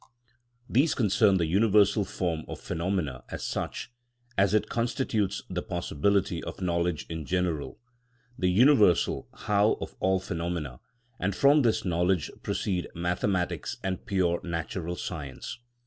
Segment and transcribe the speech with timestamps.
[0.67, 3.91] These concern the universal form of phenomena as such,
[4.35, 7.77] as it constitutes the possibility of knowledge in general,
[8.35, 10.79] the universal how of all phenomena,
[11.19, 15.59] and from this knowledge proceed mathematics and pure natural science.